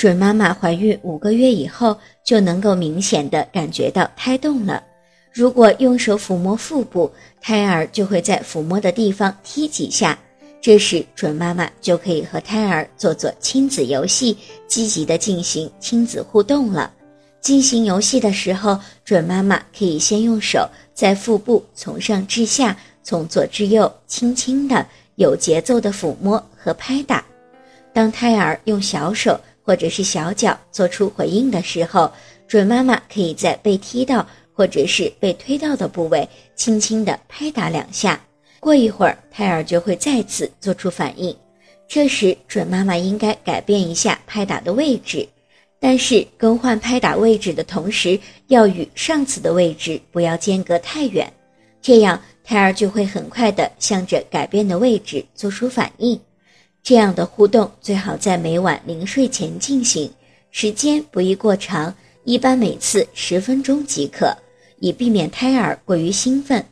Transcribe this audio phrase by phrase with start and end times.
[0.00, 4.82] 准妈妈怀孕五个月以后就能够明显的感觉到胎动了。
[5.30, 10.18] 如果用手抚摸腹部，胎儿就会在抚摸的地方踢几下，
[10.58, 14.34] 这时准妈妈就可以和胎儿做做亲子游戏，
[14.66, 16.90] 积极的进行亲子互动了。
[17.42, 24.86] 进行游戏的时候，准妈妈可以先用手在腹部从上至下，从左至右，轻轻的、
[25.16, 27.22] 有节奏的抚摸和拍打。
[27.92, 29.38] 当胎儿用小手。
[29.70, 32.10] 或者是小脚做出回应的时候，
[32.48, 38.20] 准妈妈可以在被踢到或者是被推到的部位轻轻地拍打两下。
[38.58, 41.32] 过一会儿，胎儿就会再次做出反应。
[41.86, 45.24] 这时，准妈妈应该改变一下拍打的位置，
[45.78, 51.32] 但是更换拍打位置的同时，要与上次的位置不要间隔太远，
[51.80, 56.20] 这样胎儿就会很快地向着改变的位置做出反应。
[56.82, 60.10] 这样的互动最好在每晚临睡前进行，
[60.50, 64.36] 时间不宜过长，一般每次十分钟即可，
[64.78, 66.64] 以避免胎儿过于兴奋